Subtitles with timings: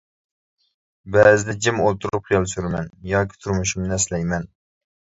[1.17, 4.53] بەزىدە جىم ئولتۇرۇپ خىيال سۈرىمەن ياكى تۇرمۇشۇمنى ئەسلەيمەن.